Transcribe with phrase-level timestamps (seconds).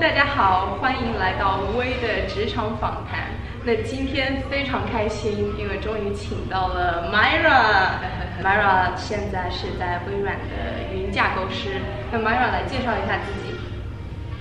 [0.00, 3.30] 大家好，欢迎来到微的职场访谈。
[3.64, 7.98] 那今天非常开心，因为终于请到了 Myra。
[8.40, 11.80] Myra 现在是在微软的云架构师。
[12.12, 13.58] 那 Myra 来介绍一下自己。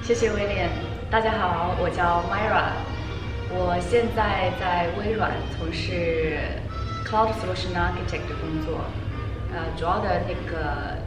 [0.04, 0.70] 谢谢威廉。
[1.10, 2.78] 大家好，我叫 Myra。
[3.50, 6.38] 我现在在微软从事
[7.04, 8.82] Cloud Solution Architect 的工作。
[9.52, 10.98] 呃，主要的那个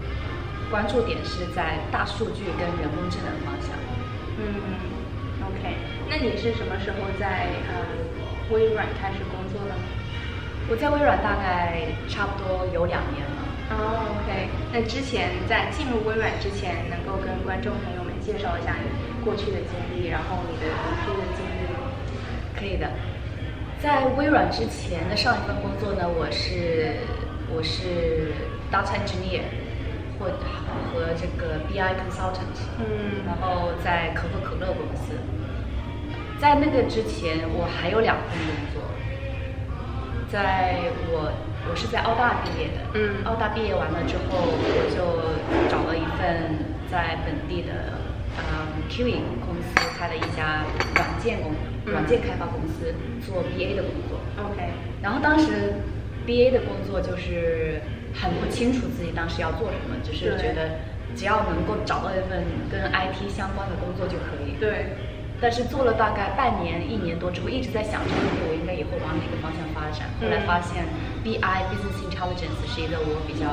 [0.73, 3.71] 关注点是在大数据跟人工智能方向。
[4.41, 5.77] 嗯，OK。
[6.09, 7.85] 那你是什么时候在呃
[8.51, 9.75] 微软开始工作的？
[10.69, 13.41] 我在微软大概差不多有两年了。
[13.71, 14.49] 哦，OK。
[14.73, 18.89] 那之前在进入微软之前，能够跟观众朋友们介绍一下你
[19.25, 21.93] 过去的经历，然后你的读书的经历吗？
[22.59, 22.91] 可以的。
[23.83, 26.97] 在微软之前的上一份工作呢，我是
[27.49, 28.33] 我是
[28.71, 29.43] data engineer。
[30.21, 30.27] 或
[30.93, 35.15] 和这个 BI consultant，嗯，然后在可口可乐公司，
[36.39, 38.83] 在那个之前我还有两份工作，
[40.31, 40.77] 在
[41.09, 41.33] 我
[41.71, 45.01] 我是在澳大毕业的，嗯，澳大毕业完了之后，我就
[45.71, 46.53] 找了一份
[46.91, 47.97] 在本地的
[48.37, 51.53] 嗯 QE 公司开了一家软件公
[51.87, 52.93] 软件开发公司
[53.25, 54.69] 做 BA 的工作，OK，
[55.03, 55.75] 然后当时
[56.27, 57.81] BA 的工作就是。
[58.15, 60.81] 很不清楚自己当时要做什么，只是觉得
[61.15, 64.59] 只要能够找到一份跟 IT 相关的工作就可以。
[64.59, 64.97] 对。
[65.43, 70.05] 但是做了大概半年、一年多之后，一直在想这个我应该以后往哪个方向发展。
[70.21, 70.85] 后来发现
[71.25, 73.49] BI Business Intelligence 是一个我比较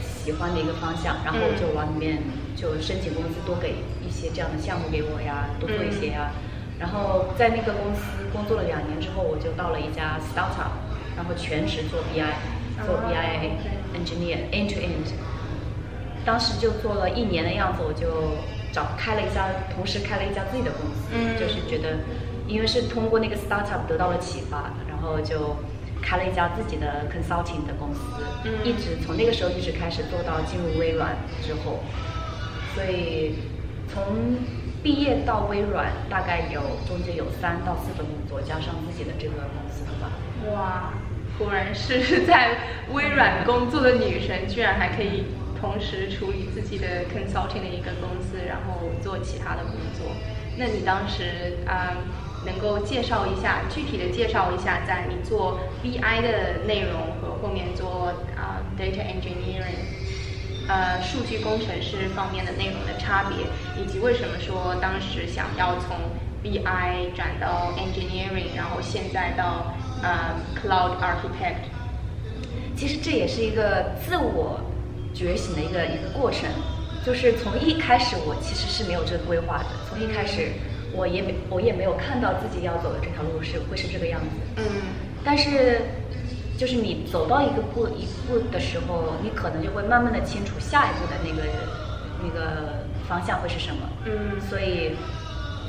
[0.00, 2.22] 喜欢的一个方向，然后我就往里面
[2.56, 6.32] 就申请公司多给一些这样的项目给我呀，多做一些呀。
[6.78, 10.72] 然后在那个公司工作了两年之后，我就到了一家 startup，
[11.16, 12.24] 然后全职做 BI。
[12.86, 13.50] 做 BIA
[13.94, 15.12] engineer end to end，
[16.24, 18.36] 当时就做了一年的样子，我就
[18.72, 21.98] 找开了一家，同时开了一家自己的公司，就是觉得，
[22.46, 25.56] 因为是通过那个 startup 得到了启发，然后就
[26.02, 28.00] 开了一家自己的 consulting 的公司，
[28.64, 31.80] 一直从那个时候一直开始做到进入微软之后，
[32.74, 33.36] 所以
[33.92, 34.02] 从
[34.82, 40.92] 毕业到微软大概有中间有三到四份工作，加上自己的这个公司的话，哇。
[41.40, 42.50] 果然是在
[42.92, 45.24] 微软工作的女神，居然还可以
[45.58, 50.12] 同时处理自己的 consulting 的一个公司，然后做其他的工作。
[50.58, 51.96] 那你当时啊，
[52.44, 63.46] 能够介绍一下，具体的介绍一下，在你做 BI 的内容和后面做啊 data engineering，呃，数据工程师方面的内容的差别，
[63.82, 65.96] 以及为什么说当时想要从
[66.42, 69.74] BI 转到 engineering，然后现在到。
[70.02, 71.68] 啊，Cloud Architect，
[72.76, 74.60] 其实这也是一个自我
[75.12, 76.48] 觉醒的一个一个过程，
[77.04, 80.52] 就是从一开始我其实是没有这个规划的，从一开始
[80.92, 84.26] 我也没我也没有看到自己要走的这条路是会是这个样子。
[84.56, 84.64] 嗯。
[85.22, 85.82] 但是，
[86.56, 91.42] 就是你走到一个步一步的时候，你可能就会慢慢的清楚下一步的那个
[92.22, 93.82] 那个方向会是什么。
[94.06, 94.40] 嗯。
[94.40, 94.96] 所以，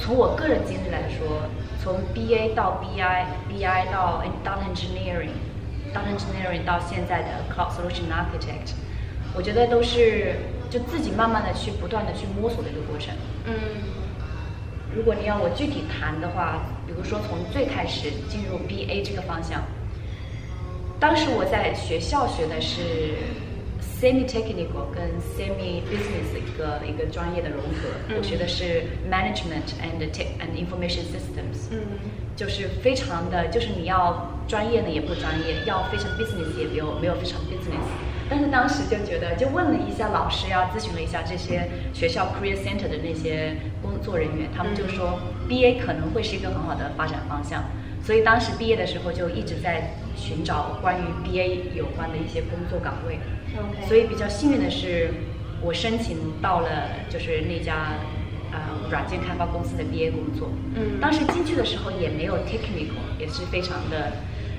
[0.02, 1.44] 从我个人经历来说。
[1.84, 8.76] 从 BA 到 BI，BI 到 Data Engineering，Data Engineering 到现在的 Cloud Solution Architect，
[9.34, 10.36] 我觉得都是
[10.70, 13.16] 就自己慢慢的去不断的去摸索的一个过程。
[13.46, 13.54] 嗯。
[14.96, 19.64] 如果你要我具体谈的话，比如说从最开始进入 BA 这个方向，
[21.00, 23.16] 当时我在学校学的是。
[24.02, 31.78] Semi-technical 跟 semi-business 一个一个专业的融合，我学的是 management and tech and information systems，嗯，
[32.36, 37.86] 就是非常的，就是你要专业呢也不专业，要非常 business 也没有没有非常 business，
[38.28, 47.64] 但是当时就觉得，就问了一下老师呀，咨询了一下这些学校 career center 的那些工作人员，他们就说 BA 可能会是一个很好的发展方向。
[48.04, 53.20] 所以当时毕业的时候就一直在寻找关于 BA 有关的一些工作岗位。
[53.56, 53.88] OK。
[53.88, 55.14] 所以比较幸运的是，
[55.62, 57.94] 我申请到了就是那家
[58.52, 58.60] 呃
[58.90, 60.50] 软件开发公司的 BA 工作。
[60.76, 61.00] 嗯。
[61.00, 64.14] 当时进去的时候也没有 technical，也是非常的，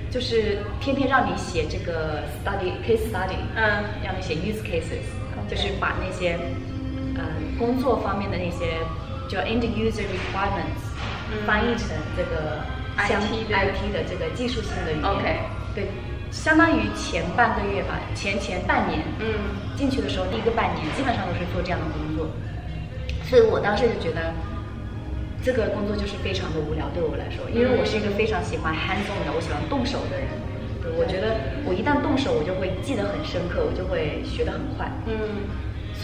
[0.09, 5.03] 就是天天让你写这个 study case study，嗯，让你写 use cases，
[5.49, 6.39] 就是把那些
[7.15, 7.23] 呃
[7.59, 8.77] 工作方面的那些
[9.29, 10.81] 叫 end user requirements
[11.45, 12.63] 翻译成这个。
[12.97, 15.39] IT 的 IT 的这个技术性的语言，OK，
[15.73, 15.87] 对，
[16.31, 19.33] 相当于前半个月吧，前前半年，嗯，
[19.75, 22.27] 进去的时候第一个半年基本上都是做这样的工作，
[23.23, 24.33] 所以我当时就觉得
[25.43, 30.27] 这个工作就是非常的无聊对我来说，因为我是一个非常喜欢 hands on 的，我喜欢动手的人，
[30.97, 31.35] 我觉得
[31.65, 35.49] 我一旦动手，我就会记得很深刻，我就会学得很快，嗯，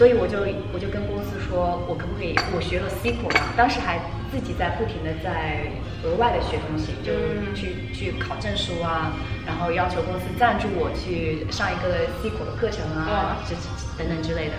[0.00, 0.40] 所以我就
[0.72, 4.00] 我就跟公司说，我可不可以我学了 SQL 嘛，当时还
[4.32, 5.68] 自己在不停的在
[6.00, 9.12] 额外的学东西，就嗯去去考证书啊，
[9.44, 13.68] 然后要求公司赞助我去上一个 SQL 的课程啊哇，这这
[14.00, 14.56] 等等之类的。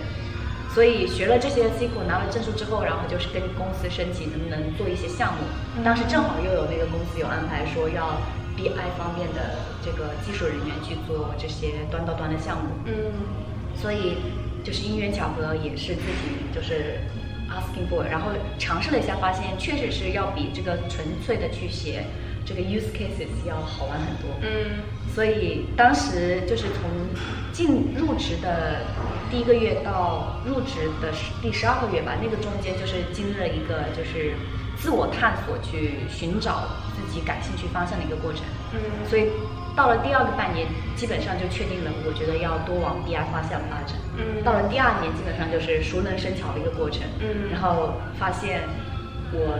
[0.70, 5.42] 所以学了这些 SQL 拿了证书之后，然后就是跟公司申请能不能做一些项目。
[5.74, 8.14] 嗯当时正好又有那个公司有安排说要
[8.54, 12.70] BI 方面的这个技术人员去做这些端到端的项目。
[12.86, 13.10] 嗯
[13.74, 14.18] 所以
[14.62, 17.00] 就是因缘巧合，也是自己就是
[17.50, 22.04] asking for，然后尝试了一下，发现确实是要比这个纯粹的去写
[22.44, 24.30] 这个 use cases 要好玩很多。
[24.42, 24.82] 嗯
[25.14, 26.88] 所以当时就是从
[27.52, 28.80] 进入职的
[29.30, 31.12] 第一个月到入职的
[31.42, 34.32] 第十二个月吧，那个中间就是经历了一个就是
[34.78, 36.66] 自我探索，去寻找
[36.96, 38.40] 自己感兴趣方向的一个过程。
[38.72, 39.28] 嗯所以
[39.74, 43.96] 到了第二个半年，基本上就确定了，我觉得要多往 BI 方向发展。
[44.18, 47.02] 嗯到了第二年，基本上就是熟能生巧的一个过程。
[47.20, 48.62] 嗯然后发现
[49.32, 49.56] 我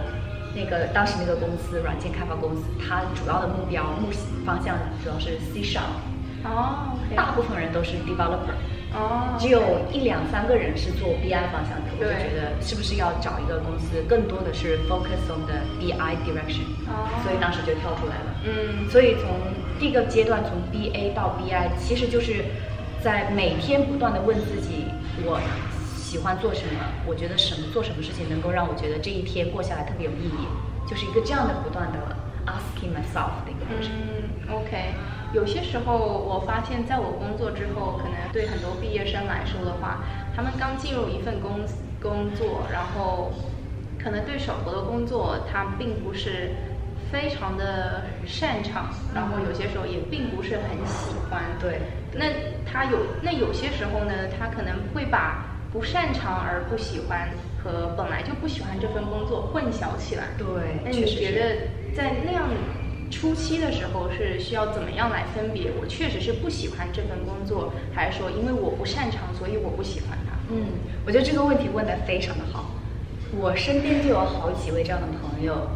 [0.54, 4.08] 那个当时那个公司软件开发公司，它主要的目标目
[4.44, 5.96] 方向主要是 C sharp，
[6.44, 8.52] 哦大部分人都是 developer。
[8.92, 18.36] 哦，只有一两三个人是做 BI 方向的，我就觉得是不是要找一个公司，更多的是 focus on the BI direction，、哦所以当时就跳出来了。
[18.44, 19.32] 嗯所以从
[19.82, 22.44] 第一个阶段，从 BA 到 BI，其实就是
[23.00, 24.84] 在每天不断的问自己，
[25.24, 25.40] 我
[25.98, 30.46] 喜欢做什么，我觉得什么做什么事情能够让我觉得这一天过下来特别有意义，
[30.88, 31.98] 就是一个这样的不断的
[32.46, 33.90] asking myself 的一个过程。
[34.54, 34.94] ，OK。
[35.34, 40.04] 有些时候我发现，在我工作之后，可能对很多毕业生来说的话，
[40.36, 41.66] 他们刚进入一份工
[42.00, 43.32] 工作，然后
[43.98, 46.54] 可能对手头的工作他并不是
[47.12, 51.42] 非常的擅长，然后有些时候也并不是很喜欢。
[51.60, 51.78] 对，
[52.14, 52.24] 那
[52.64, 57.28] 他有那有些时候呢，他可能会把不擅长而不喜欢
[57.62, 60.28] 和本来就不喜欢这份工作混淆起来。
[60.38, 60.46] 对
[60.82, 62.48] 那你觉得在那样
[63.10, 65.70] 初期的时候是需要怎么样来分别？
[65.80, 70.32] 我确实是不喜欢这份工作，还是说因为我不擅长，所以我不喜欢它？
[70.50, 70.64] 嗯，
[71.04, 72.70] 我觉得这个问题问得非常的好。
[73.34, 75.66] 我身边就有好几位这样的朋友，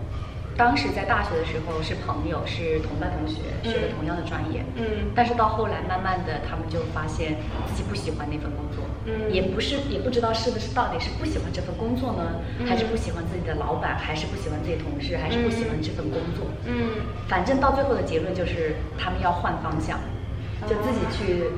[0.56, 4.64] 当时在大学的时候是朋友，是同班同学，学的同样的专业。
[4.76, 5.12] 嗯。
[5.14, 7.36] 但是到后来，慢慢的他们就发现
[7.66, 9.30] 自己不喜欢那份工作，嗯。
[9.30, 12.66] 也不是也不知道是不是到底是不喜欢这份工作呢，嗯。
[12.66, 16.46] 还是不喜欢自己的老板，还是不喜欢自己同事，还是不喜欢这份工作。
[16.64, 17.04] 嗯。
[17.28, 20.00] 反正到最后的结论就是他们要换方向，
[20.66, 21.50] 就自己去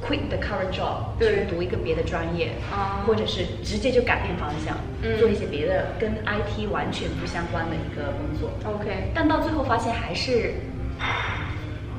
[0.00, 3.04] quit the current job，去读一个别的专业，啊。
[3.06, 5.18] 或者是直接就改变方向，嗯。
[5.18, 8.50] 做一些别的跟 IT 完全不相关的一个工作。
[8.64, 10.54] ，OK，但到最后发现还是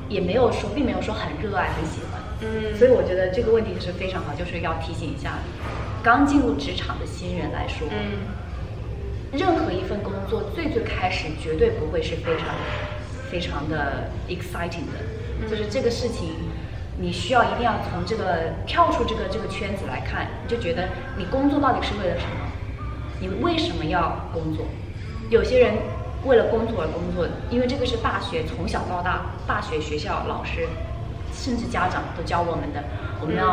[0.07, 2.21] 也没有说，并没有说很热爱、很喜欢。
[2.41, 2.75] 嗯。
[2.77, 5.39] 所以我觉得这个问题就是非常好，就是要提醒一下
[6.01, 8.37] 刚进入职场的新人来说，嗯。
[9.31, 12.55] 任何一份工作最最开始绝对不会是非常
[13.29, 14.97] 非常的 exciting 的，
[15.41, 15.47] 嗯。
[15.47, 16.33] 就是这个事情，
[17.01, 22.45] 你需要一定要从这个跳出这个这个圈子来看，你就觉得你工作到底是为了什么？
[23.21, 24.65] 你为什么要工作？
[25.29, 25.75] 有些人
[26.25, 30.67] 为了工作而工作，因为这个是大学从小到大，大学学校老师
[31.31, 32.83] 甚至家长都教我们的，
[33.21, 33.47] 我们要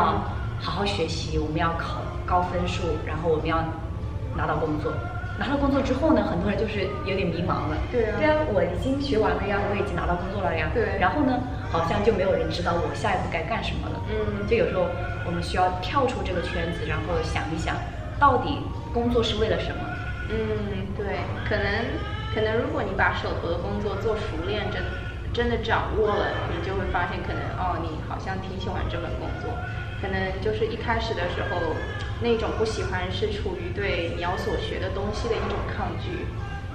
[0.59, 3.63] 好好学习，我们要考高分数，然后我们要
[4.35, 4.91] 拿到工作。
[5.37, 7.77] 拿到工作之后呢，很多人就是有点迷茫了。
[7.91, 10.71] 对啊对啊，我已经学完了呀，我已经拿到工作了呀。
[10.73, 11.39] 对然后呢，
[11.69, 14.01] 好像就没有人知道我下一步该干什么了。
[14.09, 14.89] 嗯就有时候
[15.25, 17.75] 我们需要跳出这个圈子，然后想一想，
[18.17, 18.59] 到底
[18.93, 19.81] 工作是为了什么？
[20.29, 21.65] 嗯，对，可能
[22.33, 24.81] 可能如果你把手头的工作做熟练，真
[25.33, 29.59] 真的掌握了，你就会发现，可能哦，你好像挺喜欢这份工作，
[30.01, 31.75] 可能就是一开始的时候
[32.19, 36.27] 那种不喜欢是处于对你要所学的东西的一种抗拒，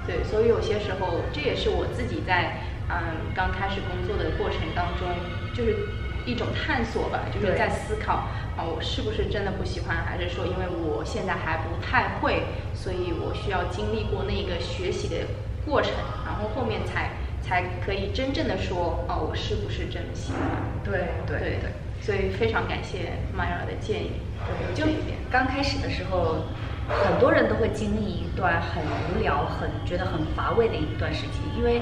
[0.05, 5.09] 对，所以有些时候这也是我自己在嗯刚开始工作的过程当中，
[5.51, 5.87] 就是
[6.25, 15.17] 一种探索吧，就是在思考啊，我是不是真的不喜欢，还是说因为我现在还不太会，所以我需要经历过那个学习的
[15.65, 15.93] 过程，
[16.25, 20.41] 然后后面才才可以真正的说，哦，我是不是真的喜欢？
[20.83, 21.71] 对对对。
[21.99, 24.11] 所以非常感谢麦尔的建议，
[24.45, 25.22] 对，就这一点。
[25.33, 26.45] 刚开始的时候，
[26.87, 31.81] 很多人都会经历一段很无聊、很觉得很乏味的一段时期，因为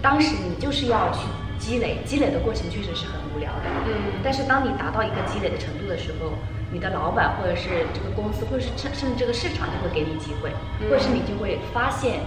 [0.00, 1.26] 当时你就是要去
[1.58, 3.62] 积累，积累的过程确实是很无聊的。
[3.86, 6.34] 嗯但是当你达到一个积累的程度的时候，
[6.70, 12.20] 你的老板或者是这个公司，或者是甚甚至这个市场就会给你机会，嗯或者是你就会发现。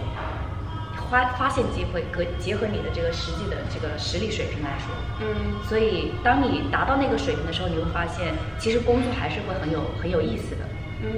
[1.15, 10.65] 发发现机会可结合你的这个实际的这个实力水平来说，嗯所以当你达到那个水平的时候，你会发现其实工作还是会很有很有意思的。
[11.01, 11.09] 嗯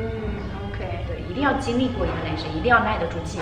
[0.70, 3.42] ，OK，对，一定要经历过一个那些，一定要耐得住寂寞。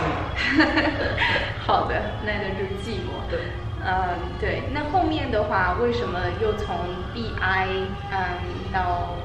[1.59, 3.29] 好的，耐得住寂寞。
[3.29, 3.39] 对，
[3.83, 4.63] 嗯，对。
[4.73, 6.77] 那后面的话，为什么又从
[7.13, 7.67] BI
[8.11, 8.19] 嗯
[8.71, 9.17] 到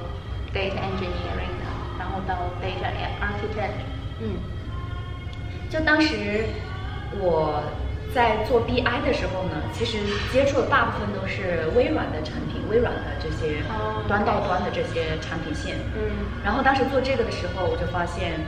[0.53, 1.67] data engineering 呢？
[1.97, 3.79] 然后到 data architect？
[4.19, 4.39] 嗯，
[5.69, 6.17] 就当时
[7.19, 7.63] 我
[8.15, 9.99] 在做 BI 的时候呢，其实
[10.33, 15.77] 接触的大部分都是微软的产品，微软的这些哦端到端的这些产品线。
[15.95, 16.11] 嗯
[16.45, 18.41] 然后当时做这个的时候，我就发现，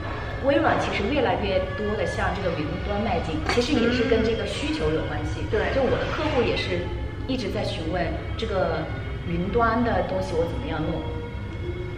[0.43, 5.47] 微软其实越来越多的向这个云端迈进，其实也是跟这个需求有关系。
[5.51, 6.83] 对就我的客户也是
[7.27, 8.03] 一直在询问
[8.35, 8.83] 这个
[9.27, 10.99] 云端的东西我怎么样弄。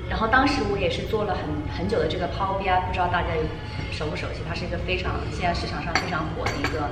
[0.09, 1.43] 然后当时我也是做了很
[1.75, 3.41] 很久的这个 Power BI，不知道大家有
[3.91, 4.41] 熟不熟悉？
[4.47, 6.89] 它是一个非常现在市场上非常火的一个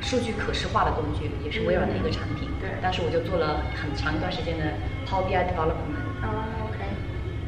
[0.00, 2.48] 数据可视化的工具，也是微软的一个产品。
[2.60, 4.64] 对当时我就做了很长一段时间的
[5.08, 5.96] Power BI development。
[6.22, 6.78] 哦，OK，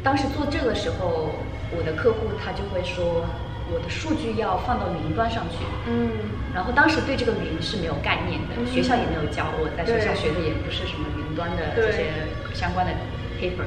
[0.03, 1.31] 当时做这个的时候，
[1.71, 3.27] 我的客户他就会说，
[3.71, 5.59] 我的数据要放到云端上去。
[5.87, 6.11] 嗯
[6.55, 12.07] 然后当时对这个云是没有概念的，嗯学校也没有教我，在学校学的也不是什么云端的这些
[12.55, 12.93] 相关的
[13.39, 13.67] paper。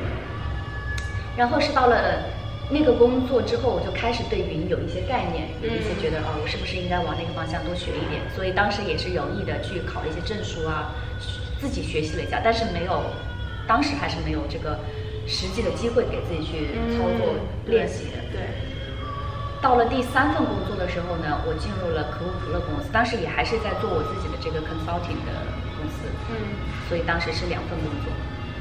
[1.38, 2.24] 然后是到了
[2.70, 8.20] 那个工作之后，我就开始对云有一些概念，有一些嗯觉得哦，我是不是应该往那个方向多学一点？
[8.36, 10.92] 所以当时也是有意的去考了一些证书啊，
[11.62, 13.00] 自己学习了一下，但是没有，
[13.68, 14.80] 当时还是没有这个
[15.28, 18.18] 实际的机会给自己去操作、嗯练习的。
[18.34, 18.42] 对，
[19.62, 25.32] 到了第三份工作的时候呢，我进入了可口可乐公司，当时也还是在做我自己的这个 consulting 的
[25.78, 26.36] 公司，嗯
[26.90, 28.12] 所以当时是两份工作。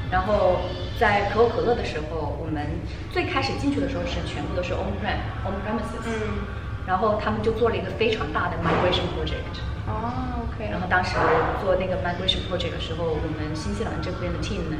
[0.09, 0.57] 然后
[0.99, 2.65] 在可口可乐的时候，我们
[3.11, 6.47] 最开始进去的时候是全部都是 on prem on premises，、嗯，
[6.87, 9.59] 然后他们就做了一个非常大的 migration project。
[9.87, 11.15] 哦，OK，然后当时
[11.63, 14.75] 做那个 migration project 的时候，我们新西兰这边的 team 呢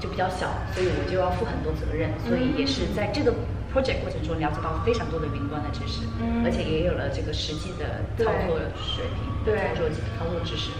[0.00, 3.32] 就比较小，所以我就要负很多责任，所以也是在这个
[3.72, 6.44] project 过程中了解到非常多的云端的知识，嗯。
[6.44, 9.56] 而且也有了这个实际的操作水平，对。
[9.72, 9.88] 操作
[10.18, 10.70] 操作知识。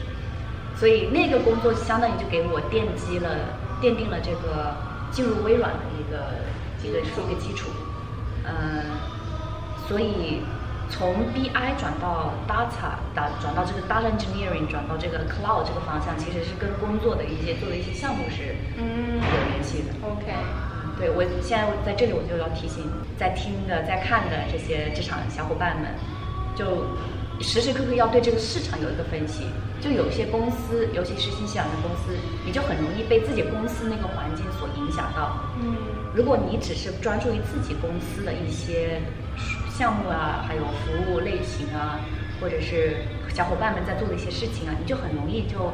[0.75, 3.31] 所以那个工作相当于就给我奠基了，
[3.83, 4.77] 奠定了这个
[5.11, 6.39] 进入微软的一个
[6.87, 7.69] 一个一个基础。
[8.45, 8.85] 呃，
[9.89, 10.41] 所以
[10.89, 19.91] 从 BI 转到 data，打转到这个 data engineering，转到这个 cloud 这个方向，其实是跟工作的一些做的一些项目是嗯有联系的。
[20.07, 20.33] ，OK，
[20.99, 22.85] 对我现在在这里我就要提醒
[23.19, 25.91] 在听的、在看的这些职场小伙伴们，
[26.55, 26.87] 就
[27.41, 29.47] 时时刻刻要对这个市场有一个分析。
[29.83, 35.41] 就有些公司，尤其是新西兰的公司，你就很容易被自己公司那个环境所影响到。
[35.61, 35.75] 嗯
[36.15, 39.01] 如果你只是专注于自己公司的一些
[39.75, 41.99] 项目啊，还有服务类型啊，
[42.39, 42.99] 或者是
[43.35, 45.73] 小伙伴们在做的一些事情啊，你就很容易就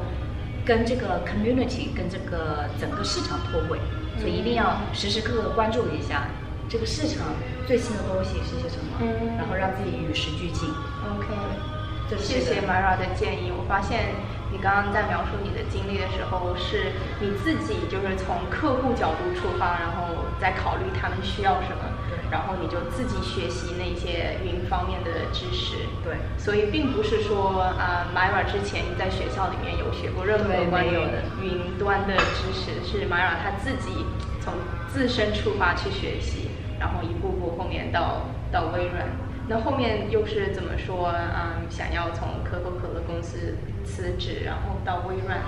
[0.64, 3.78] 跟这个 community、跟这个整个市场脱轨。
[4.20, 6.28] 所以一定要时时刻刻地关注一下
[6.68, 7.34] 这个市场
[7.66, 10.68] 最新的东西是些什么，嗯然后让自己与时俱进。
[10.70, 11.77] ，OK。
[12.16, 13.52] 谢谢这个 Mara 的建议。
[13.52, 14.14] 我发现
[14.50, 21.84] 你刚刚在描述你的经历的时候，是你自己就是从客户角度出发，然后再考虑他们需要什么，
[22.30, 25.76] 然后你就自己学习那些云方面的知识。
[26.02, 30.96] 对所以并不是说啊、m y r a 之前在学校里面有学过任何关于
[31.42, 34.06] 云端的知识，是 Myra 她自己
[34.40, 34.54] 从
[34.88, 36.48] 自身出发去学习，
[36.80, 39.27] 然后一步步后面到到微软。
[39.48, 41.10] 那后面又是怎么说？
[41.10, 45.38] 嗯，想要从可口可乐公司辞职，然后到微软。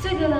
[0.00, 0.36] 这个呢，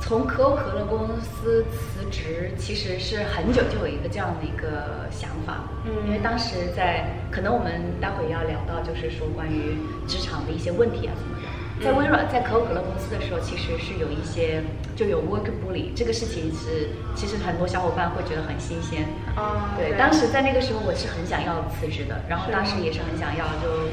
[0.00, 5.64] 从可口可乐公司辞职，其实是很久就有一个这样的一个想法。
[5.84, 9.76] 嗯因为当时在，可能我们待会要聊到，就是说关于
[10.08, 11.41] 职场的一些问题啊什么的。
[11.82, 14.62] 在微软，在可口可乐公司的时候，其实是有一些
[14.94, 19.08] 就有 work bully 这个事情是，其实很多小伙伴会觉得很新鲜。
[19.34, 23.90] 啊对，当时在那个时候我是很想要辞职的，然后当时也是很想要就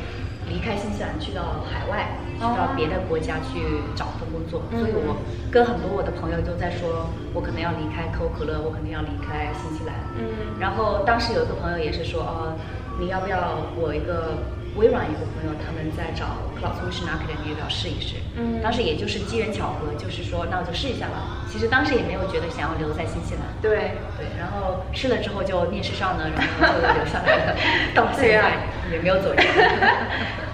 [0.47, 5.17] 离开新西兰去到海外，去到别的国家去找份工作，嗯所以我
[5.51, 9.95] 跟很多我的朋友都在说，我可能要离开可口可乐，我可能要离开新西兰。
[10.13, 10.59] 嗯。
[10.59, 12.53] 然后当时有一个朋友也是说，哦，
[12.99, 14.45] 你要不要我一个
[14.75, 18.15] 微软一个朋友他们在找 Cloud Solution Architect，要不要试一试？
[18.37, 21.43] 嗯当时也就是机缘巧合，就是说那我就试一下吧。
[21.51, 23.43] 其实当时也没有觉得想要留在新西兰。
[23.61, 27.55] 对，对，然后试了之后就面试上了，然后就留下来了，
[27.95, 28.51] 到现在
[28.91, 29.45] 也没有走人。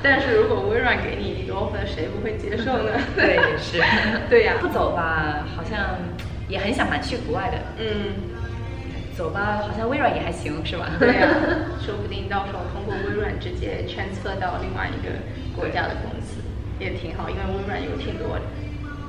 [0.01, 2.91] 但是如果微软给你一个 offer，谁不会接受呢？
[3.15, 3.83] 对，也是。
[4.29, 5.97] 对呀不走吧，好像
[6.47, 7.57] 也很想蛮去国外的。
[7.79, 8.13] 嗯
[9.15, 10.91] 走吧，好像微软也还行，是吧？
[10.99, 11.27] 对呀、
[11.79, 15.11] 说不定到时候通过微软直接 transfer 到另外一个
[15.55, 16.41] 国家的公司，
[16.79, 18.37] 也挺好，因为微软有挺多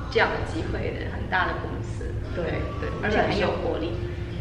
[0.09, 2.05] 这样的机会的，很大的公司。
[2.33, 2.45] 对
[2.79, 3.91] 对而且很有活力。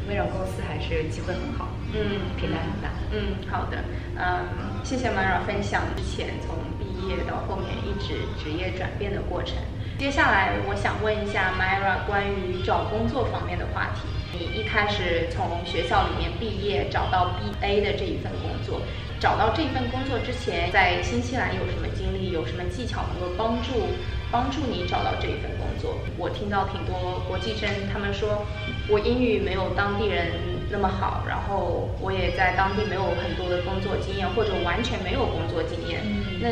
[0.09, 2.95] 微软公司还是机会很好，嗯，平台很大。
[3.11, 3.79] 嗯，好的，
[4.15, 4.47] 嗯，
[4.85, 9.57] 谢谢 Mara 分享之前从毕业到后面一直职业转变的过程。
[9.99, 14.03] 接下来我想问一下 Myra 关于找工作方面的话题。
[14.31, 18.83] 你一开始从学校里面毕业，找到 BA 的这一份工作，
[19.19, 23.97] 找到这份工作之前，在新西兰有什么经历，有什么技巧能够帮助
[24.31, 25.97] 帮助你找到这一份工作？
[26.19, 28.45] 我听到挺多国际生他们说，
[28.89, 30.29] 我英语没有当地人
[30.69, 36.51] 那么好，然后我也在当地没有很多的工作经验，或者完全没有工作经验，嗯那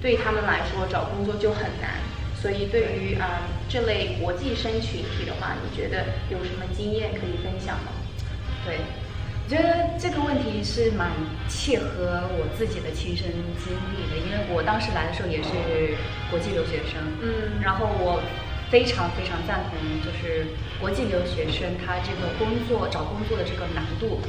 [0.00, 2.03] 对他们来说找工作就很难。
[2.44, 7.90] 所以对于啊、呃这类国际生群体的话，你觉得有什么经验可以分享吗？
[8.66, 8.80] 对，
[9.44, 11.08] 我觉得这个问题是蛮
[11.48, 13.32] 切合我自己的亲身
[13.64, 15.96] 经历的，因为我当时来的时候也是
[16.30, 18.20] 国际留学生，嗯然后我
[18.70, 20.48] 非常非常赞同，就是
[20.78, 24.20] 国际留学生他这个工作找工作的这个难度，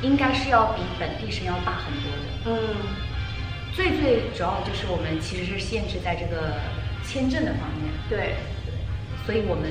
[0.00, 2.26] 应该是要比本地生要大很多的。
[2.48, 3.04] 嗯
[3.74, 6.54] 最最主要的就是我们其实是限制在这个
[7.06, 8.34] 签证的方面，对，
[9.24, 9.70] 所以我们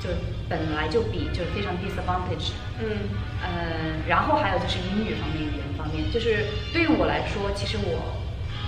[0.00, 0.10] 就
[0.48, 2.52] 本来就比就是非常 disadvantage。
[2.80, 3.08] 嗯。
[3.42, 8.14] 呃，然后还有就是英语方面、语言方面，就是对于我来说，其实我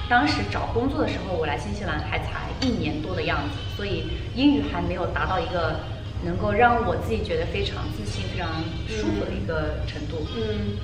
[0.08, 4.04] 当时找工作的时候，我来新西兰还才一年多的样子，所以
[4.34, 5.80] 英语还没有达到一个
[6.24, 8.48] 能够让我自己觉得非常自信、非常
[8.88, 10.26] 舒服的一个程度。
[10.36, 10.76] 嗯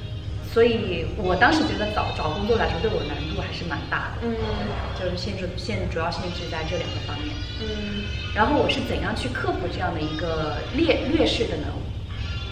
[0.53, 4.29] 所以我当时觉得找找工作来说，对我难度还是蛮大的。
[4.29, 4.37] 嗯
[4.99, 7.35] 就是限制限主要限制在这两个方面。
[7.61, 8.05] 嗯
[8.35, 11.69] 然后我是怎样去克服这样的一个劣劣势的呢？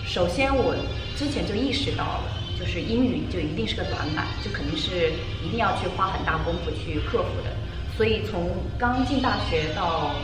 [0.06, 0.74] 首先，我
[1.16, 2.24] 之前就意识到了，
[2.58, 5.12] 就是英语就一定是个短板，就肯定是
[5.44, 7.52] 一定要去花很大功夫去克服的。
[7.96, 10.16] 所以从刚进大学到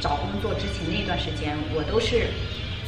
[0.00, 2.30] 找工作之前那段时间，我都是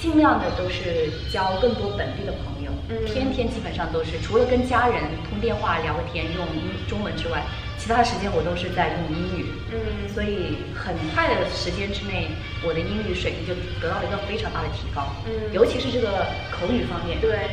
[0.00, 2.65] 尽量的都是交更多本地的朋友，嗯
[3.06, 7.42] 天天基本上都是除了跟家人通电话聊个天用英中文之外，
[7.78, 9.46] 其他时间我都是在用英语。
[9.72, 12.28] 嗯所以很快的时间之内，
[12.64, 15.12] 我的英语水平就得到了一个非常大的提高。
[15.26, 17.50] 嗯尤其是这个口语方面，对，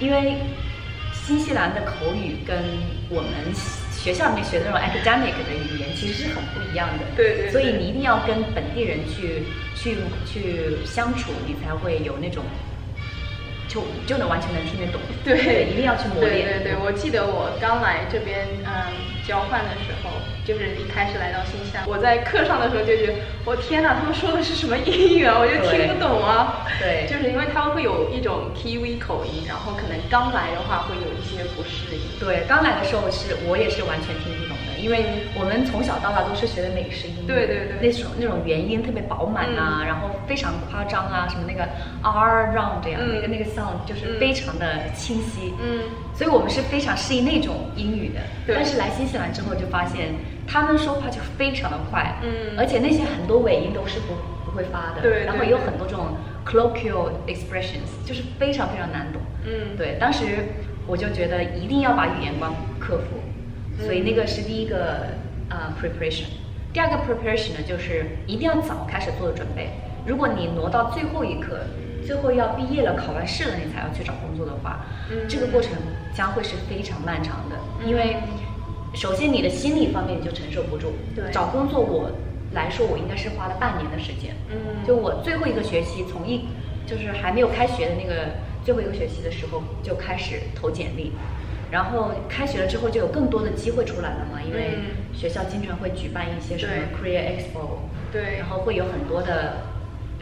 [0.00, 0.36] 因为
[1.12, 2.58] 新西兰的口语跟
[3.08, 3.30] 我们
[3.92, 7.04] 学校里面学的那种 academic 的语言其实是很不一样的。
[7.16, 12.44] 对对对所以你一定要跟本地人去去去相处，你才会有那种
[13.74, 15.00] 就就能完全能听得懂。
[15.24, 16.46] 对，一定要去磨练。
[16.46, 25.38] 对对对，我记得我刚来这边，嗯，交换的时候，就是一开始来到新西兰，我在课上的时候就觉得，我天哪，他们说的是什么英语啊？
[25.40, 26.64] 我就听不懂啊。
[26.78, 32.00] 对就是因为他们会有一种 Kiwi 口音，然后可能刚来的话会有一些不适应。
[32.20, 34.43] 对，刚来的时候是我也是完全听不懂的，
[34.84, 37.80] 因为我们从小到大都是学的美式英语，对对对。
[37.80, 41.64] 那种那种元音特别饱满啊，然后非常夸张啊，什么那个
[42.02, 43.14] r round 这样，嗯。
[43.14, 45.84] 那个那个 sound 就是非常的清晰，嗯。
[46.14, 48.20] 所以我们是非常适应那种英语的。
[48.46, 48.54] 对。
[48.54, 50.14] 但是来新西兰之后就发现，
[50.46, 52.52] 他们说话就非常的快，嗯。
[52.58, 54.12] 而且那些很多尾音都是不
[54.44, 56.08] 不会发的，对对然后也有很多这种
[56.44, 59.22] colloquial expressions，就是非常非常难懂。
[59.46, 60.26] 嗯，对，当时
[60.86, 63.16] 我就觉得一定要把语言关克服，
[63.80, 65.06] 所以那个是第一个
[65.48, 66.26] 呃 preparation。
[66.72, 69.70] 第二个 preparation 呢，就是一定要早开始做准备。
[70.06, 71.60] 如果你挪到最后一刻，
[72.04, 75.72] 最后要毕业了、考完试了，你才要去找工作的话，嗯这个过程
[76.14, 77.56] 将会是非常漫长的，
[77.86, 78.16] 因为
[78.92, 80.92] 首先你的心理方面你就承受不住。
[81.14, 82.10] 对找工作我
[82.52, 84.34] 来说，我应该是花了半年的时间。
[84.50, 86.48] 嗯就我最后一个学期，从一
[86.86, 88.34] 就是还没有开学的那个
[88.64, 91.12] 最后一个学期的时候就开始投简历，
[91.74, 94.82] 然后开学了之后就有更多的机会出来了嘛，因为嗯
[95.12, 97.82] 学校经常会举办一些什么 Career Expo，
[98.12, 99.54] 对然后会有很多的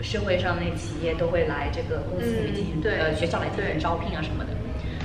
[0.00, 4.50] 社会上那企业都会来这个公司里面进行、嗯对呃学校来进对行招聘啊什么的。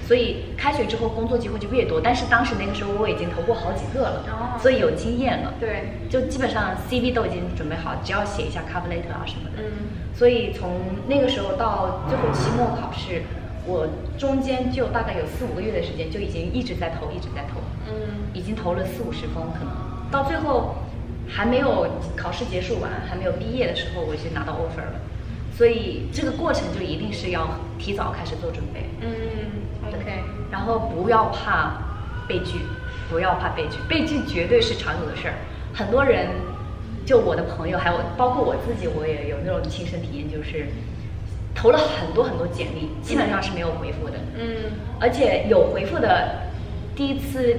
[0.08, 5.54] 所以开学之后工作机会就越多，但是当时那个时候我已经投过好几个了，哦所以有经验了。
[5.60, 9.58] 对，就基本上 CV 都已经准备好，只要写一下 cover letter 啊什么的。
[9.68, 13.22] 嗯所以从那个时候到最后期末考试，
[13.68, 19.74] 我中间就大概有四五个月的时间，就已经一直在投，一直在投，嗯已经投了四五十封，可能
[20.10, 20.76] 到最后
[21.28, 25.00] 还没有考试结束完，还没有毕业的时候，我已经拿到 offer 了。
[25.52, 28.86] 所以这个过程就一定是要提早开始做准备。
[29.02, 29.10] 嗯
[29.88, 31.82] ，OK，然后不要怕
[32.28, 32.60] 被拒，
[33.10, 35.34] 不要怕被拒，被拒绝对是常有的事儿。
[35.74, 36.28] 很多人，
[37.06, 40.68] 就我的朋友，还有包括我自己，我也有那种亲身体验，就是
[41.58, 44.14] 投了很多很多简历，基本上是没有回复的。
[44.38, 46.44] 嗯而且有回复的，
[46.96, 47.58] 第一次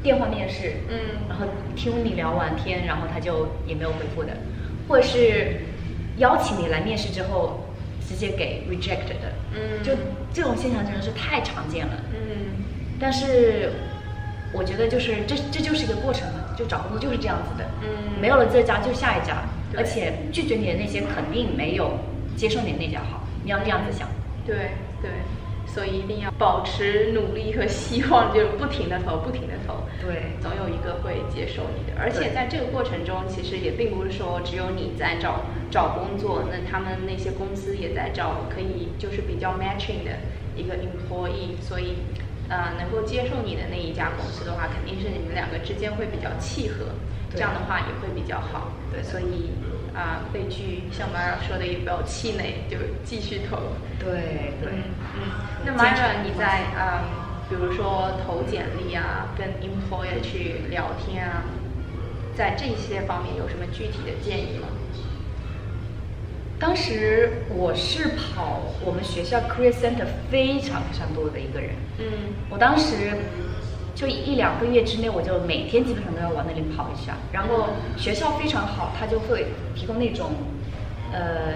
[0.00, 0.96] 电话面试，嗯
[1.28, 1.44] 然后
[1.74, 4.30] 听你聊完天，然后他就也没有回复的，
[4.88, 5.60] 或者是
[6.18, 7.64] 邀请你来面试之后，
[8.08, 9.92] 直接给 reject 的，嗯就
[10.32, 11.92] 这种现象真的是太常见了。
[12.14, 12.64] 嗯
[13.00, 13.72] 但是
[14.52, 19.42] 我觉得就是这这就是一个过程嘛，就找工作就是这样子的，嗯没有了这家就下一家，
[19.76, 21.98] 而且拒绝你的那些肯定没有
[22.36, 24.08] 接受你的那家好，你要那样子想。
[24.46, 25.10] 对对，
[25.66, 29.84] 所以一定要保持努力和希望，就是不停的投，不停的投。
[30.00, 40.24] 对总有一个会接受你的，而且在这个过程中，其实也并不是说只有你在找找工作，那他们那些公司也在找可以就是比较 matching 的
[40.56, 41.98] 一个 employee，所以
[42.48, 46.96] 呃能够接受你的那一家公司的话，肯定是你们两个之间会比较契合，
[47.30, 48.72] 这样的话也会比较好。
[48.90, 49.52] 对所以
[49.94, 53.56] 啊、被拒像 Mara 说的也不要气馁，就继续投。
[53.98, 54.72] 对对，
[55.16, 55.32] 嗯，
[55.64, 57.04] 那坚持 Myra，你在嗯，
[57.48, 61.42] 比如说投简历啊，跟 employer 去聊天啊，
[62.36, 64.68] 在这些方面有什么具体的建议吗？
[66.58, 72.06] 当时我是跑我们学校 career center 非常非常多的一个人，嗯。
[72.50, 73.10] 我当时
[74.00, 77.18] 就一两个月之内，我就每天基本上都要往那里跑一下。
[77.32, 77.66] 然后
[77.98, 80.30] 学校非常好，他就会提供那种
[81.12, 81.52] 呃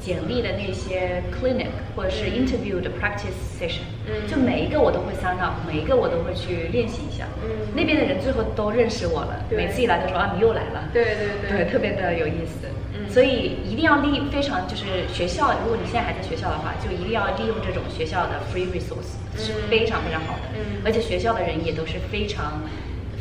[0.00, 7.26] 简历的那些 clinic 或者是 interview 的 practice session，嗯就每一个我都会 sign up，每一个我都会去练习一下。
[7.42, 10.88] 嗯那边的人最后都认识我了，对每次一来都说啊你又来了。
[10.92, 12.68] 对对对对，特别的有意思。
[12.94, 20.42] 嗯所以一定要利非常就是学校，如果你现在还在学校的话，就一定要利用这种学校的 free resource 是嗯非常非常好的。
[20.58, 22.60] 嗯而且学校的人也都是非常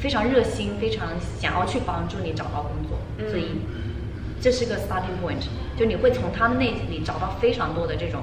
[0.02, 1.08] 非常热心，非常
[1.40, 2.98] 想要去帮助你找到工作。
[3.20, 3.46] 嗯所以
[4.42, 5.46] 这是个 starting point，
[5.78, 8.22] 就你会从他们那里找到非常多的这种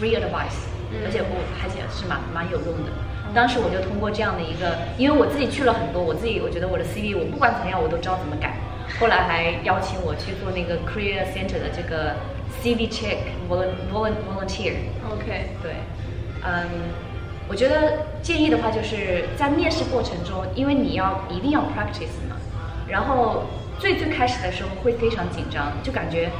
[0.00, 2.90] free advice，、嗯而且我而且是蛮蛮有用的。
[3.34, 8.56] 当时我就通过这样的一个，因为我自己去了很多，我自己我觉得我的 CV 我不管怎么样我都知道怎么改。
[9.00, 12.12] 后来还邀请我去做那个 Career Center 的这个
[12.60, 14.74] CV check volun volunteer。
[15.08, 15.76] ，OK，对，
[16.44, 16.68] 嗯，
[17.48, 22.36] 我觉得建议的话就是在面试过程中，因为你要一定要 practice 嘛，
[22.86, 23.44] 然后
[23.82, 26.30] 最最开始的时候会非常紧张，就感觉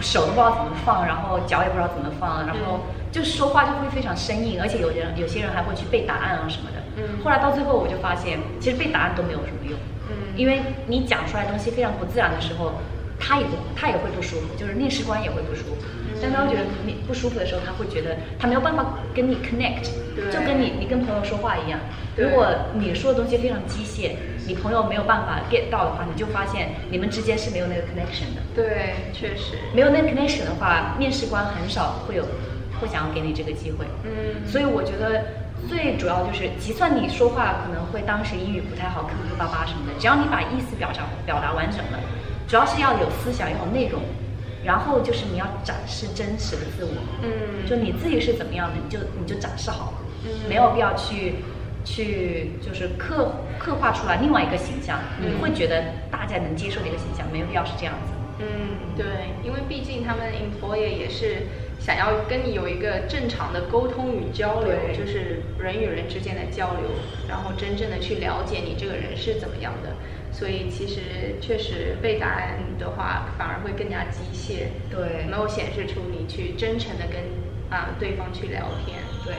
[0.00, 2.78] 手都不知道怎么放，然后脚也不知道怎么放，然后
[3.10, 6.78] 就说话就会非常生硬，而且有人有些人还会去背答案啊什么的。
[6.98, 9.76] 嗯后来到最后我就发现，其实背答案都没有什么用。
[10.08, 12.74] 嗯因为你讲出来的东西非常不自然的时候，
[13.18, 15.76] 他也不他也会不舒服，就是面试官也会不舒服。
[16.22, 19.90] 但当觉得你不舒服的时候，他会觉得他没有办法跟你 connect，
[20.30, 21.80] 就跟你你跟朋友说话一样。
[22.14, 24.12] 对如果你说的东西非常机械，
[24.52, 28.42] 你朋友没有办法 get 到的话，你就发现你们之间是没有那个 connection 的。
[28.54, 32.22] 对，确实，没有那个 connection 的话，面试官很少会有
[32.78, 33.86] 会想要给你这个机会。
[34.04, 35.24] 嗯所以我觉得
[35.66, 41.98] 最主要就是，就算你说话可能会当时英语不太好，磕磕巴巴什么的，只要你把意思表达表达完整了，
[42.46, 44.02] 主要是要有思想，要有内容，
[44.62, 46.92] 然后就是你要展示真实的自我。
[47.22, 51.36] 嗯就你自己是怎么样的，你就你就展示好了，嗯没有必要去
[51.84, 58.12] 去就是刻刻画出来另外一个形象，嗯你会觉得大家能接受的一个形象，没有必要是这样子。
[58.38, 59.04] 嗯，对，
[59.44, 61.46] 因为毕竟他们 employer 也是
[61.78, 66.90] 想要跟你有一个正常的沟通与交流，就是人与人之间的交流，
[67.28, 69.90] 然后真正的去了解你这个人是怎么样的。
[70.32, 77.22] 所以其实确实背答案的话，反而会更加机械，对没有显示出你去真诚的跟
[77.68, 79.04] 啊、对方去聊天。
[79.22, 79.34] 对。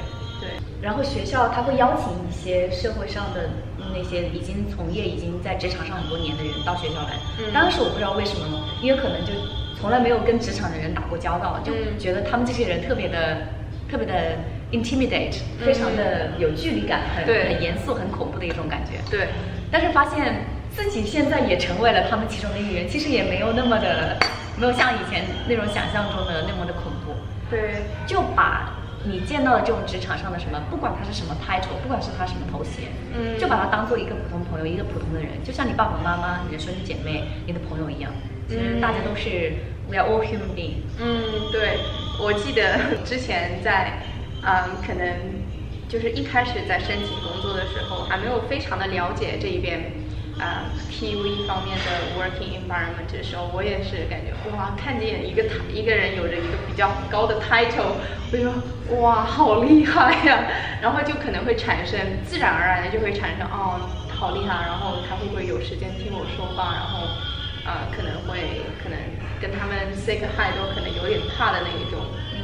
[0.83, 3.49] 对，然后学校他会邀请一些社会上的
[3.95, 7.13] 那些已经从业、已经在职场上很多年的人到学校来。
[7.39, 9.31] 嗯当时我不知道为什么，因为可能就
[9.79, 13.47] 从来没有跟职场的人打过交道，就嗯觉得他们这些人特别的、
[13.89, 14.37] 特别的
[14.71, 18.99] intimidate，非常的有距离感，很很严肃、很恐怖的一种感觉。
[19.09, 19.29] 对，
[19.71, 24.17] 但是发现自己现在也成为了他们其中的一员，其实也没有那么的，
[24.57, 27.13] 没有像以前那种想象中的那么的恐怖。
[27.49, 28.73] 对，就把
[29.05, 38.11] 你见到的这种职场上的什么，不管他是什么 title，不管是他什么头衔，嗯就把他当做一个普通朋友，一个普通的人，就像你爸爸妈妈、你的兄弟姐妹、你的朋友一样。
[38.47, 39.53] 其实嗯大家都是、
[39.87, 40.83] we are all human being。
[40.97, 41.79] 嗯，对，
[42.17, 44.03] 我记得 之前在，
[44.41, 45.43] 嗯，可能
[45.87, 50.02] 就是一开始在申请工作的时候，还没有非常的了解这一边，
[50.43, 57.95] 啊、PV 方面的 working environment 的时候，我也是感觉哇，看见一个他一个人有着一个比较高的 title，
[58.31, 58.53] 我就说
[58.99, 60.47] 哇，好厉害呀、
[60.81, 67.17] 然后就可能会产生自然而然的就会产生哦，好厉害，然后他会不会有时间听我说话，然后。
[67.65, 68.99] 啊、可能会可能
[69.39, 72.01] 跟他们 say 个 hi 都可能有点怕的那一种，
[72.33, 72.41] 嗯，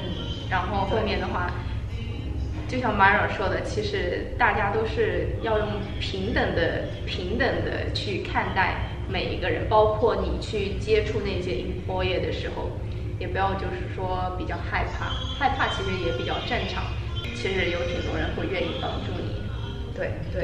[0.48, 1.46] 然后后面的话，
[2.70, 5.68] 就像 Myra 说的，其实大家都是要用
[6.00, 8.76] 平等的、平等的去看待
[9.10, 12.70] 每一个人，包括你去接触那些 employee 的时候，
[13.18, 16.84] 也不要就是说比较害怕，害怕其实也比较正常。
[17.36, 19.42] 其实有挺多人会愿意帮助你。
[19.96, 20.42] 对对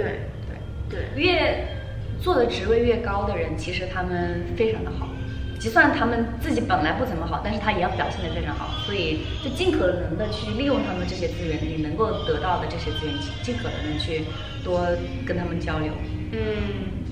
[0.89, 1.67] 对对，越
[2.19, 5.07] 做的职位越高的人，其实他们非常的好。
[5.65, 14.25] 就算他们自己本来不怎么好，但是他也要表现得非常好，所以就尽可能的去利用他们这些资源，你能够得到的这些资源，尽可能的去
[14.63, 14.85] 多
[15.25, 15.91] 跟他们交流。
[16.33, 16.39] 嗯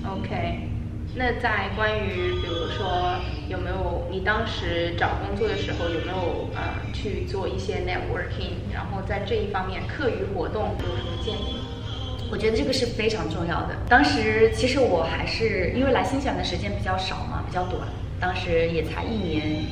[0.08, 0.68] ，OK。
[1.16, 3.16] 那在关于比如说
[3.48, 11.56] 有没有你当时找工作的时候有没有呃去做一些 networking，然后在这一方面课余活动有什么建议？
[12.30, 13.76] 我觉得这个是非常重要的。
[13.88, 17.82] 当时其实我还是因为来新西兰的时间比较少嘛，比较短，
[18.24, 19.66] 当时也才一年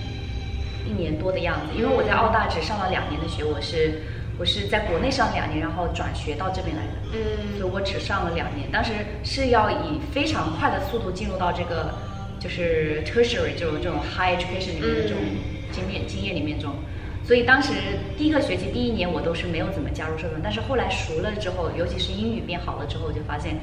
[0.87, 1.73] 一年多的样子。
[1.75, 4.03] 因为我在澳大只上了两年的学，我是
[4.39, 6.93] 我是在国内上两年，然后转学到这边来的。
[7.15, 8.93] 嗯所以我只上了两年，当时
[9.25, 11.95] 是要以非常快的速度进入到这个
[12.39, 15.17] 就是 tertiary 这种这种 high education 里面的这种
[15.73, 16.75] 经验、经验里面中。
[17.25, 17.73] 所以当时
[18.19, 23.57] 第一个学期第一年我都是没有怎么加入社团，但是后来熟了之后，尤其是英语变好了之后，我就发现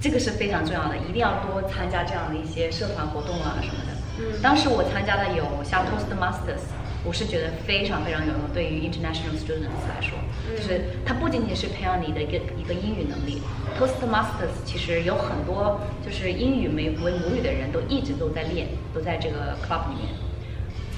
[0.00, 3.91] 这个是非常重要的，一定要多参加这样的一些社团活动啊什么的。
[4.22, 6.62] 嗯当时我参加的有像 Toastmasters，
[7.04, 10.16] 我是觉得非常非常有用，对于 international students 来说，
[10.48, 13.42] 嗯就是它不仅仅是培养你的一个一个英语能力
[13.78, 20.14] ，Toastmasters 其实有很多就是英语没为母语的人都一直都在练，都在这个 club 里面。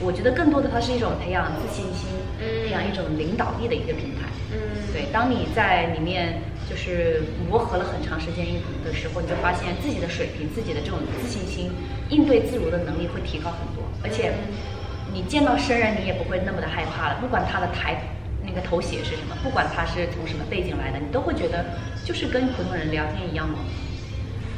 [0.01, 2.09] 我觉得更多的它是一种培养自信心，
[2.41, 4.29] 嗯培养一种领导力的一个平台。
[4.53, 4.59] 嗯
[4.93, 8.47] 对，当你在里面就是磨合了很长时间
[8.85, 11.71] 的时候，你就发现自己的水平、自己的这种自信心、
[12.09, 14.33] 应对自如的能力会提高很多，而且
[15.13, 17.19] 你见到生人，你也不会那么的害怕了。
[17.21, 18.03] 不管他的台
[18.45, 21.65] 那个头衔是什么，不管他是从什么背景来的，你都会觉得
[22.05, 23.59] 就是跟普通人聊天一样嘛。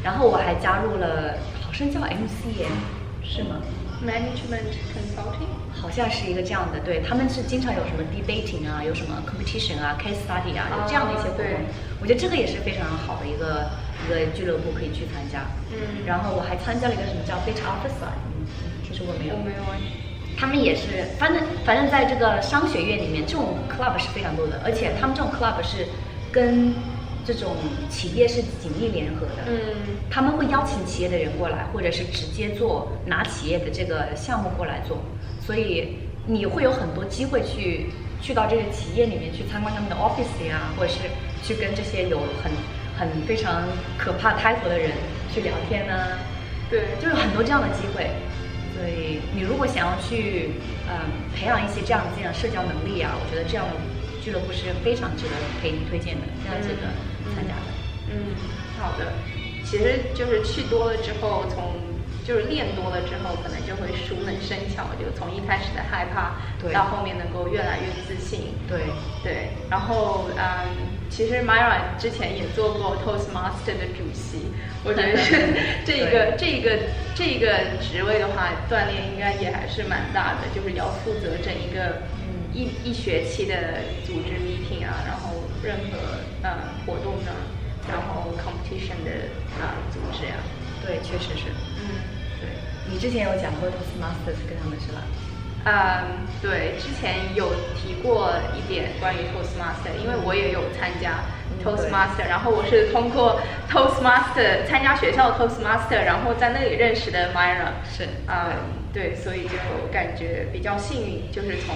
[0.03, 2.75] 然后我还加入了，好像叫 MCM，
[3.25, 3.61] 是吗？
[4.05, 5.53] ，management consulting。
[5.73, 11.45] 好像是一个这样的，对他们是经常有什么 debating 啊，有什么 competition 啊，case study 啊，有这样的一些活动。
[11.45, 11.57] 对
[12.01, 13.69] 我觉得这个也是非常好的一个
[14.05, 15.45] 一个俱乐部可以去参加。
[15.71, 18.49] 嗯然后我还参加了一个什么叫 Beta Officer，嗯
[18.83, 19.37] 听说过没有？
[19.37, 19.79] 我没有哎。
[20.39, 25.87] 他们也是，反正反正在这个商学院里面，这种 club 是非常多的，而且他们这种 club 是
[26.33, 26.75] 跟
[27.27, 27.57] 这种
[27.91, 29.43] 企业是紧密联合的。
[29.49, 29.55] 嗯。
[30.09, 34.99] 他们会邀请企业的人过来，或者是直接做拿企业的这个项目过来做，
[35.45, 37.87] 所以你会有很多机会去
[38.23, 41.01] 去到这个企业里面去参观他们的 office 呀，或者是
[41.43, 42.51] 去跟这些有很
[42.97, 43.65] 很非常
[43.99, 44.93] 可怕 title 的人
[45.35, 46.19] 去聊天呢、
[46.71, 48.09] 对，就有很多这样的机会。
[48.75, 50.51] 所以你如果想要去
[50.89, 50.95] 嗯
[51.35, 53.73] 培养一些这样这样社交能力啊，我觉得这样的
[54.23, 56.89] 俱乐部是非常值得给你推荐的，非常值得
[57.37, 57.69] 参加的。
[58.09, 58.33] 嗯，
[58.81, 59.13] 好的。
[59.63, 61.75] 其实就是去多了之后，从
[62.25, 68.55] 就是练多了之后，可能就会熟能生巧，就从一开始的害怕，对到后面能够越来越自信。
[68.69, 68.83] 对，
[69.25, 70.71] 对，然后嗯，
[71.11, 74.53] 其实 Myra 之前也做过 Toastmaster 的主席，
[74.85, 75.35] 我觉得是
[75.85, 76.79] 这个 这个
[77.17, 85.26] 这个职位的话，锻炼应该也还是蛮大的，就是要负责整一个嗯一一学期的组织 meeting 啊，然后
[85.67, 85.99] 任何
[86.43, 86.55] 呃
[86.87, 87.33] 活动呢，
[87.91, 89.11] 然后 competition 的
[89.59, 90.35] 啊、组织呀、
[90.87, 91.51] 对，确实是。
[91.83, 92.15] 嗯。
[92.39, 92.51] 对
[92.89, 95.03] 你之前有讲过 Toastmasters 跟他们是吧？
[95.65, 107.83] 嗯，对，之前有提过一点关于 Toastmaster，因为我也有参加嗯 Toastmaster，、然后我是通过 Toastmaster 参加学校的 Toastmaster，然后在那里认识的 Myra。
[107.91, 108.55] 是嗯，
[108.93, 109.57] 对，所以就
[109.91, 111.75] 感觉比较幸运，就是从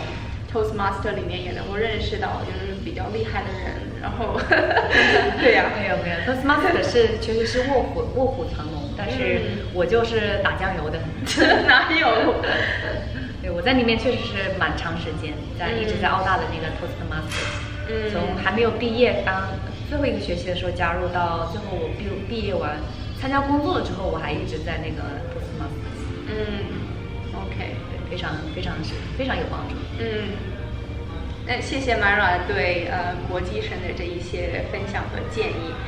[0.53, 4.37] Toastmaster 里面也能够认识到就是比较厉害的人，然后
[5.41, 10.99] 对呀、没有没有，Toastmaster 是确实是卧虎卧虎藏龙，但是嗯我就是打酱油的。
[11.69, 12.43] 哪有？
[13.41, 19.49] 对，我在里面确实是蛮长时间，在一直在澳大的那个 Toastmasters，嗯从还没有毕业当
[19.87, 22.83] 最后一个学期的时候加入，到最后我毕毕业完
[23.15, 26.65] 参加工作了之后，我还一直在那个 Toastmasters，嗯
[27.33, 27.87] ，OK。
[27.89, 29.77] 对，非常非常是非常有帮助。
[29.99, 30.33] 嗯，
[31.51, 35.81] 那谢谢 Mara 对呃国际生的这一些分享和建议。